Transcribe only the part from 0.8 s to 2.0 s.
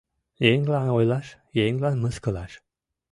ойлаш, еҥлан